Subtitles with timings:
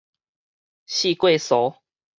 [0.87, 1.75] 四界趖